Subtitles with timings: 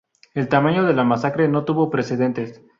[0.33, 2.59] El tamaño de la masacre no tuvo precedentes.